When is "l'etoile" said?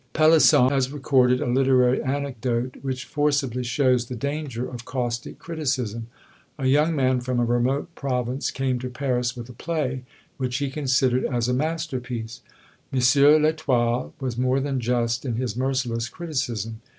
13.43-14.11